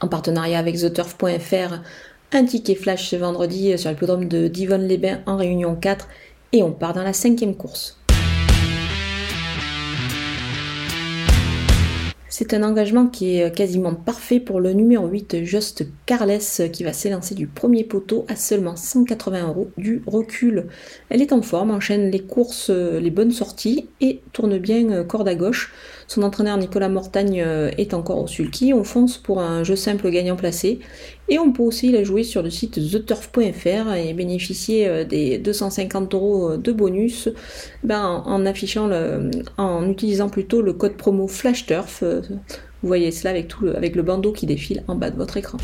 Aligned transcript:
En 0.00 0.08
partenariat 0.08 0.58
avec 0.58 0.76
TheTurf.fr, 0.76 1.74
un 2.32 2.44
ticket 2.44 2.74
flash 2.74 3.10
ce 3.10 3.16
vendredi 3.16 3.76
sur 3.76 3.90
le 3.90 3.96
podrome 3.96 4.28
de 4.28 4.48
Divonne-les-Bains 4.48 5.20
en 5.26 5.36
Réunion 5.36 5.74
4 5.74 6.08
et 6.52 6.62
on 6.62 6.72
part 6.72 6.94
dans 6.94 7.02
la 7.02 7.12
cinquième 7.12 7.54
course. 7.54 8.00
C'est 12.40 12.54
un 12.54 12.62
engagement 12.62 13.06
qui 13.06 13.36
est 13.36 13.54
quasiment 13.54 13.92
parfait 13.94 14.40
pour 14.40 14.60
le 14.60 14.72
numéro 14.72 15.06
8, 15.06 15.44
Just 15.44 15.84
Carles, 16.06 16.38
qui 16.72 16.84
va 16.84 16.94
s'élancer 16.94 17.34
du 17.34 17.46
premier 17.46 17.84
poteau 17.84 18.24
à 18.28 18.34
seulement 18.34 18.76
180 18.76 19.48
euros 19.48 19.70
du 19.76 20.02
recul. 20.06 20.68
Elle 21.10 21.20
est 21.20 21.34
en 21.34 21.42
forme, 21.42 21.70
enchaîne 21.70 22.10
les 22.10 22.20
courses, 22.20 22.70
les 22.70 23.10
bonnes 23.10 23.30
sorties 23.30 23.90
et 24.00 24.22
tourne 24.32 24.56
bien 24.56 25.04
corde 25.04 25.28
à 25.28 25.34
gauche. 25.34 25.70
Son 26.08 26.22
entraîneur 26.22 26.56
Nicolas 26.56 26.88
Mortagne 26.88 27.44
est 27.76 27.92
encore 27.92 28.22
au 28.22 28.26
sulky. 28.26 28.72
On 28.72 28.84
fonce 28.84 29.18
pour 29.18 29.42
un 29.42 29.62
jeu 29.62 29.76
simple 29.76 30.10
gagnant 30.10 30.34
placé. 30.34 30.80
Et 31.28 31.38
on 31.38 31.52
peut 31.52 31.62
aussi 31.62 31.92
la 31.92 32.04
jouer 32.04 32.24
sur 32.24 32.42
le 32.42 32.50
site 32.50 32.80
theturf.fr 32.90 33.94
et 33.94 34.14
bénéficier 34.14 35.04
des 35.04 35.38
250 35.38 36.14
euros 36.14 36.56
de 36.56 36.72
bonus 36.72 37.28
ben, 37.84 38.24
en, 38.24 38.44
en 39.58 39.88
utilisant 39.90 40.28
plutôt 40.30 40.62
le 40.62 40.72
code 40.72 40.94
promo 40.94 41.28
FlashTurf 41.28 42.02
vous 42.30 42.88
voyez 42.88 43.10
cela 43.10 43.30
avec, 43.30 43.94
le 43.94 44.02
bandeau 44.02 44.32
qui 44.32 44.46
défile 44.46 44.82
en 44.88 44.94
bas 44.94 45.10
de 45.10 45.16
votre 45.16 45.36
écran. 45.36 45.58